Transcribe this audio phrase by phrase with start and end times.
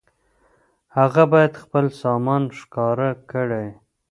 [0.97, 3.67] هغه بايد خپل سامان ښکاره کړي.